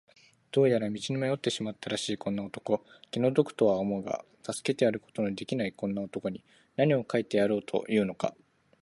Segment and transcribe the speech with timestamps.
[0.51, 6.43] どうやら道に迷ってしまったらしいこんな男、気の毒とは思うが助けてやることのできないこんな男に、
[6.75, 8.33] なにを書いてやろうというのか。